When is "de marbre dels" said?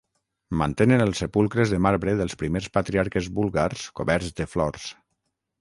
1.75-2.37